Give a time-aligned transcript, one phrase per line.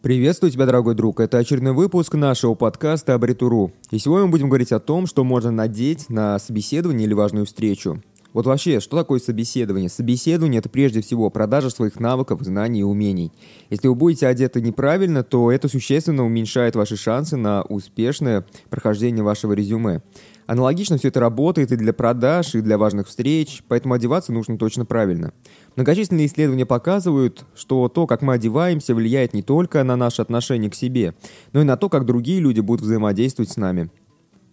[0.00, 1.18] Приветствую тебя, дорогой друг.
[1.18, 3.72] Это очередной выпуск нашего подкаста Абритуру.
[3.90, 8.00] И сегодня мы будем говорить о том, что можно надеть на собеседование или важную встречу.
[8.38, 9.88] Вот вообще, что такое собеседование?
[9.88, 13.32] Собеседование– это прежде всего продажа своих навыков, знаний и умений.
[13.68, 19.54] Если вы будете одеты неправильно, то это существенно уменьшает ваши шансы на успешное прохождение вашего
[19.54, 20.02] резюме.
[20.46, 24.84] Аналогично все это работает и для продаж, и для важных встреч, поэтому одеваться нужно точно
[24.84, 25.32] правильно.
[25.74, 30.76] Многочисленные исследования показывают, что то, как мы одеваемся, влияет не только на наше отношение к
[30.76, 31.16] себе,
[31.52, 33.90] но и на то, как другие люди будут взаимодействовать с нами.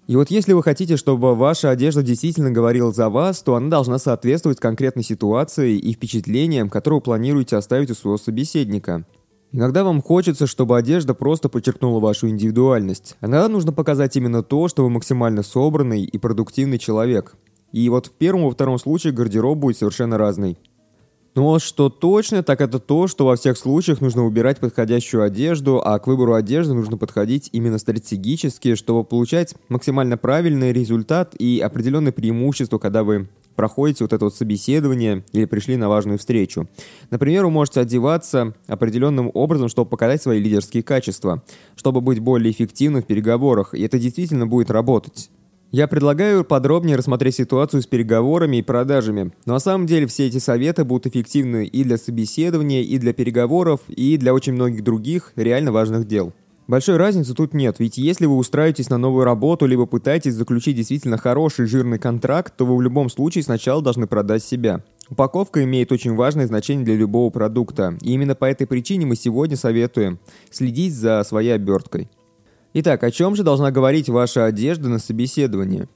[0.08, 3.98] И вот если вы хотите, чтобы ваша одежда действительно говорила за вас, то она должна
[3.98, 9.06] соответствовать конкретной ситуации и впечатлениям, которые вы планируете оставить у своего собеседника.
[9.52, 13.16] Иногда вам хочется, чтобы одежда просто подчеркнула вашу индивидуальность.
[13.22, 17.36] Иногда нужно показать именно то, что вы максимально собранный и продуктивный человек.
[17.72, 20.58] И вот в первом и втором случае гардероб будет совершенно разный.
[21.36, 26.00] Но что точно, так это то, что во всех случаях нужно выбирать подходящую одежду, а
[26.00, 32.78] к выбору одежды нужно подходить именно стратегически, чтобы получать максимально правильный результат и определенные преимущества,
[32.78, 36.70] когда вы проходите вот это вот собеседование или пришли на важную встречу.
[37.10, 41.44] Например, вы можете одеваться определенным образом, чтобы показать свои лидерские качества,
[41.76, 45.30] чтобы быть более эффективным в переговорах, и это действительно будет работать.
[45.76, 49.34] Я предлагаю подробнее рассмотреть ситуацию с переговорами и продажами.
[49.46, 53.82] Но на самом деле все эти советы будут эффективны и для собеседования, и для переговоров,
[53.90, 56.32] и для очень многих других реально важных дел.
[56.70, 61.18] Большой разницы тут нет, ведь если вы устраиваетесь на новую работу, либо пытаетесь заключить действительно
[61.18, 64.82] хороший жирный контракт, то вы в любом случае сначала должны продать себя.
[65.10, 69.58] Упаковка имеет очень важное значение для любого продукта, и именно по этой причине мы сегодня
[69.58, 70.20] советуем
[70.52, 72.10] следить за своей оберткой.
[72.78, 75.88] Итак, о чем же должна говорить ваша одежда на собеседовании?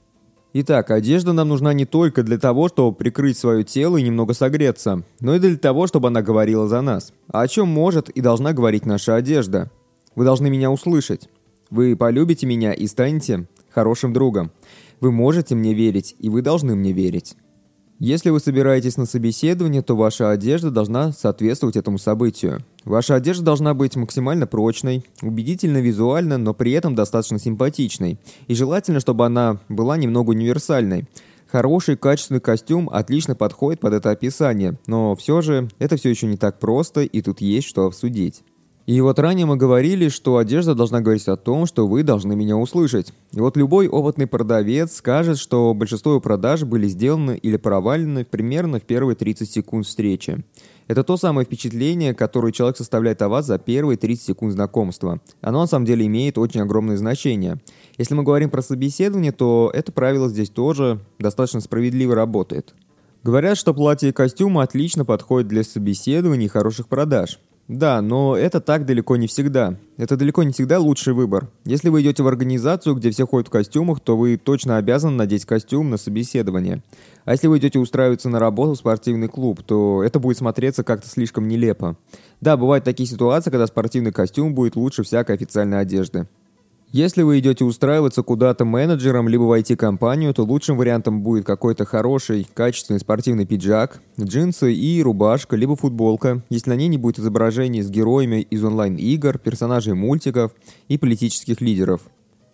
[0.54, 5.02] Итак, одежда нам нужна не только для того, чтобы прикрыть свое тело и немного согреться,
[5.20, 7.12] но и для того, чтобы она говорила за нас.
[7.28, 9.70] А о чем может и должна говорить наша одежда?
[10.16, 11.28] Вы должны меня услышать.
[11.68, 14.50] Вы полюбите меня и станете хорошим другом.
[15.00, 17.36] Вы можете мне верить, и вы должны мне верить.
[18.00, 22.64] Если вы собираетесь на собеседование, то ваша одежда должна соответствовать этому событию.
[22.86, 28.18] Ваша одежда должна быть максимально прочной, убедительно визуально, но при этом достаточно симпатичной.
[28.46, 31.10] И желательно, чтобы она была немного универсальной.
[31.46, 36.38] Хороший, качественный костюм отлично подходит под это описание, но все же это все еще не
[36.38, 38.42] так просто, и тут есть что обсудить.
[38.86, 42.56] И вот ранее мы говорили, что одежда должна говорить о том, что вы должны меня
[42.56, 43.12] услышать.
[43.32, 48.82] И вот любой опытный продавец скажет, что большинство продаж были сделаны или провалены примерно в
[48.82, 50.42] первые 30 секунд встречи.
[50.88, 55.20] Это то самое впечатление, которое человек составляет о вас за первые 30 секунд знакомства.
[55.40, 57.60] Оно на самом деле имеет очень огромное значение.
[57.96, 62.74] Если мы говорим про собеседование, то это правило здесь тоже достаточно справедливо работает.
[63.22, 67.38] Говорят, что платье и костюм отлично подходят для собеседований и хороших продаж.
[67.70, 69.76] Да, но это так далеко не всегда.
[69.96, 71.50] Это далеко не всегда лучший выбор.
[71.64, 75.44] Если вы идете в организацию, где все ходят в костюмах, то вы точно обязаны надеть
[75.44, 76.82] костюм на собеседование.
[77.24, 81.08] А если вы идете устраиваться на работу в спортивный клуб, то это будет смотреться как-то
[81.08, 81.96] слишком нелепо.
[82.40, 86.26] Да, бывают такие ситуации, когда спортивный костюм будет лучше всякой официальной одежды.
[86.92, 92.48] Если вы идете устраиваться куда-то менеджером, либо в IT-компанию, то лучшим вариантом будет какой-то хороший,
[92.52, 97.90] качественный спортивный пиджак, джинсы и рубашка, либо футболка, если на ней не будет изображений с
[97.90, 100.50] героями из онлайн-игр, персонажей мультиков
[100.88, 102.00] и политических лидеров.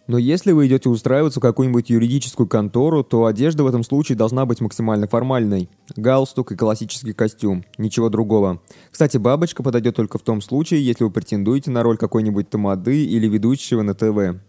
[0.06, 4.46] Но если вы идете устраиваться в какую-нибудь юридическую контору, то одежда в этом случае должна
[4.46, 5.68] быть максимально формальной.
[5.96, 7.64] Галстук и классический костюм.
[7.76, 8.60] Ничего другого.
[8.90, 13.26] Кстати, бабочка подойдет только в том случае, если вы претендуете на роль какой-нибудь тамады или
[13.26, 14.40] ведущего на ТВ.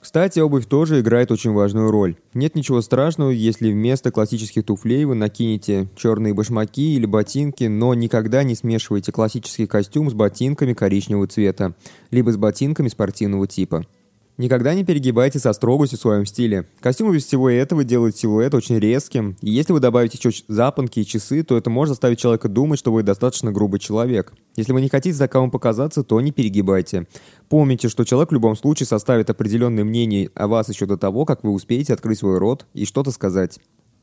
[0.00, 2.16] Кстати, обувь тоже играет очень важную роль.
[2.32, 8.44] Нет ничего страшного, если вместо классических туфлей вы накинете черные башмаки или ботинки, но никогда
[8.44, 11.74] не смешивайте классический костюм с ботинками коричневого цвета,
[12.12, 13.86] либо с ботинками спортивного типа.
[14.38, 16.68] Никогда не перегибайте со строгостью в своем стиле.
[16.78, 21.04] Костюмы без всего этого делают силуэт очень резким, и если вы добавите еще запонки и
[21.04, 24.32] часы, то это может заставить человека думать, что вы достаточно грубый человек.
[24.54, 27.08] Если вы не хотите таковым показаться, то не перегибайте.
[27.48, 31.42] Помните, что человек в любом случае составит определенное мнение о вас еще до того, как
[31.42, 33.58] вы успеете открыть свой рот и что-то сказать.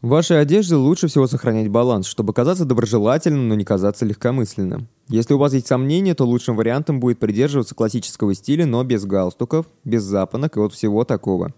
[0.06, 4.88] В вашей одежде лучше всего сохранять баланс, чтобы казаться доброжелательным, но не казаться легкомысленным.
[5.08, 9.66] Если у вас есть сомнения, то лучшим вариантом будет придерживаться классического стиля, но без галстуков,
[9.84, 11.56] без запонок и вот всего такого.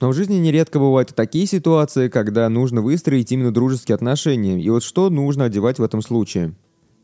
[0.00, 4.58] Но в жизни нередко бывают и такие ситуации, когда нужно выстроить именно дружеские отношения.
[4.58, 6.54] И вот что нужно одевать в этом случае?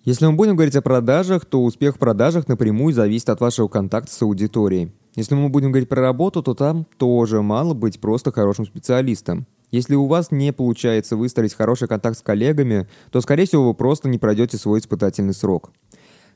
[0.07, 4.11] Если мы будем говорить о продажах, то успех в продажах напрямую зависит от вашего контакта
[4.11, 4.95] с аудиторией.
[5.15, 9.47] Если мы будем говорить про работу, то там тоже мало быть просто хорошим специалистом.
[9.76, 14.08] Если у вас не получается выстроить хороший контакт с коллегами, то, скорее всего, вы просто
[14.08, 15.70] не пройдете свой испытательный срок.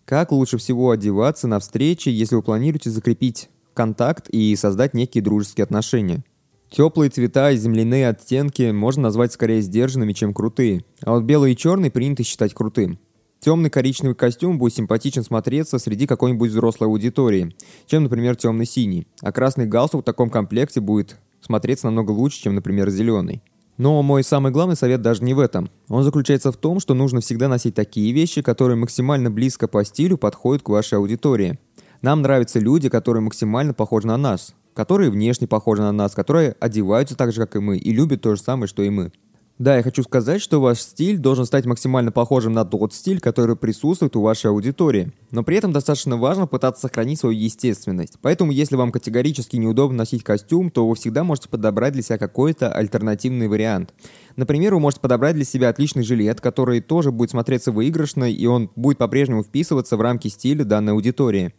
[0.04, 5.64] Как лучше всего одеваться на встрече, если вы планируете закрепить контакт и создать некие дружеские
[5.64, 6.22] отношения?
[6.70, 10.84] Теплые цвета и земляные оттенки можно назвать скорее сдержанными, чем крутые.
[11.00, 12.98] А вот белый и черный принято считать крутым.
[13.40, 17.56] Темный коричневый костюм будет симпатичен смотреться среди какой-нибудь взрослой аудитории,
[17.87, 19.06] чем, например, темный-синий.
[19.22, 23.42] А красный галстук в таком комплекте будет смотреться намного лучше, чем, например, зеленый.
[23.76, 25.70] Но мой самый главный совет даже не в этом.
[25.88, 30.19] Он заключается в том, что нужно всегда носить такие вещи, которые максимально близко по стилю
[30.19, 31.58] подходят к вашей аудитории.
[32.02, 37.16] Нам нравятся люди, которые максимально похожи на нас, которые внешне похожи на нас, которые одеваются
[37.16, 39.12] так же, как и мы, и любят то же самое, что и мы.
[39.61, 43.57] Да, я хочу сказать, что ваш стиль должен стать максимально похожим на тот стиль, который
[43.57, 45.12] присутствует у вашей аудитории.
[45.33, 48.15] Но при этом достаточно важно пытаться сохранить свою естественность.
[48.23, 52.73] Поэтому, если вам категорически неудобно носить костюм, то вы всегда можете подобрать для себя какой-то
[52.73, 53.93] альтернативный вариант.
[54.37, 58.71] Например, вы можете подобрать для себя отличный жилет, который тоже будет смотреться выигрышно, и он
[58.77, 61.53] будет по-прежнему вписываться в рамки стиля данной аудитории.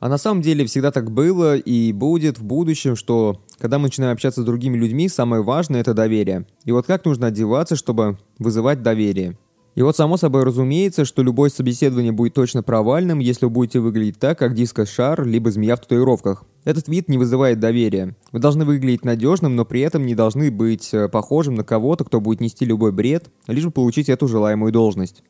[0.00, 4.14] А на самом деле всегда так было и будет в будущем, что когда мы начинаем
[4.14, 6.46] общаться с другими людьми, самое важное– это доверие.
[6.64, 9.36] И вот как нужно одеваться, чтобы вызывать доверие.
[9.74, 14.18] И вот само собой разумеется, что любое собеседование будет точно провальным, если вы будете выглядеть
[14.18, 16.44] так, как диско-шар, либо змея в татуировках.
[16.64, 18.16] Этот вид не вызывает доверия.
[18.32, 22.20] Вы должны выглядеть надежным, но при этом не должны быть э, похожим на кого-то, кто
[22.20, 25.22] будет нести любой бред, лишь бы получить эту желаемую должность.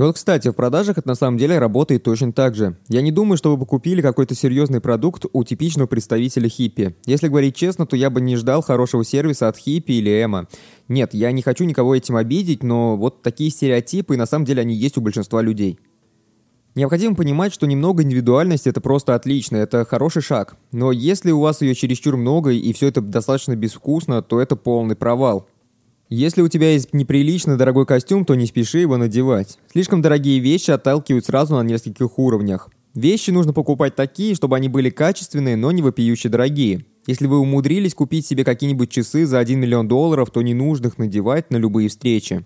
[0.00, 2.74] И вот, кстати, в продажах это на самом деле работает точно так же.
[2.88, 6.96] Я не думаю, что вы бы купили какой-то серьезный продукт у типичного представителя хиппи.
[7.04, 10.48] Если говорить честно, то я бы не ждал хорошего сервиса от хиппи или эмо.
[10.88, 14.74] Нет, я не хочу никого этим обидеть, но вот такие стереотипы, на самом деле, они
[14.74, 15.78] есть у большинства людей.
[16.74, 20.56] Необходимо понимать, что немного индивидуальности это просто отлично, это хороший шаг.
[20.72, 24.96] Но если у вас ее чересчур много и все это достаточно безвкусно, то это полный
[24.96, 25.46] провал.
[26.12, 29.58] Если у тебя есть неприлично дорогой костюм, то не спеши его надевать.
[29.70, 32.68] Слишком дорогие вещи отталкивают сразу на нескольких уровнях.
[32.94, 36.84] Вещи нужно покупать такие, чтобы они были качественные, но не вопиюще дорогие.
[37.06, 40.98] Если вы умудрились купить себе какие-нибудь часы за 1 миллион долларов, то не нужно их
[40.98, 42.44] надевать на любые встречи.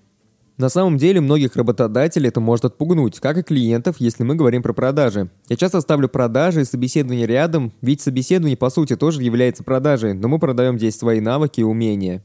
[0.58, 4.75] На самом деле, многих работодателей это может отпугнуть, как и клиентов, если мы говорим про
[4.75, 5.31] продажи.
[5.49, 10.28] Я часто ставлю продажи и собеседование рядом, ведь собеседование по сути тоже является продажей, но
[10.28, 12.22] мы продаем здесь свои навыки и умения.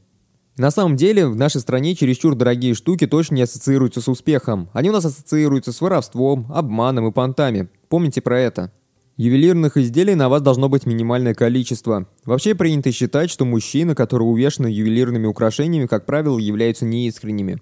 [0.60, 4.70] На самом деле, в нашей стране чересчур дорогие штуки точно не ассоциируются с успехом.
[4.74, 7.70] Они у нас ассоциируются с воровством, обманом и понтами.
[7.88, 8.74] Помните про это.
[9.16, 12.08] Ювелирных изделий на вас должно быть минимальное количество.
[12.26, 17.62] Вообще принято считать, что мужчины, которые увешаны ювелирными украшениями, как правило, являются неискренними.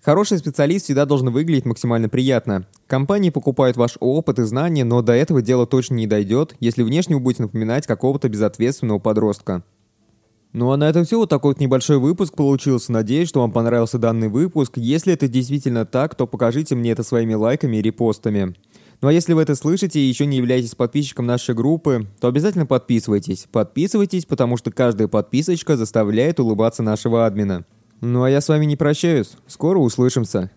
[0.00, 2.66] Хороший специалист всегда должен выглядеть максимально приятно.
[2.88, 7.14] Компании покупают ваш опыт и знания, но до этого дело точно не дойдет, если внешне
[7.14, 9.62] вы будете напоминать какого-то безответственного подростка.
[10.52, 11.18] Ну а на этом все.
[11.18, 12.92] Вот такой вот небольшой выпуск получился.
[12.92, 14.72] Надеюсь, что вам понравился данный выпуск.
[14.76, 18.54] Если это действительно так, то покажите мне это своими лайками и репостами.
[19.00, 22.66] Ну а если вы это слышите и еще не являетесь подписчиком нашей группы, то обязательно
[22.66, 23.48] подписывайтесь.
[23.50, 27.64] Подписывайтесь, потому что каждая подписочка заставляет улыбаться нашего админа.
[28.00, 29.32] Ну а я с вами не прощаюсь.
[29.46, 30.50] Скоро услышимся.